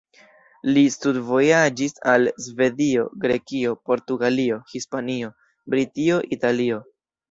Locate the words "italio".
6.43-6.87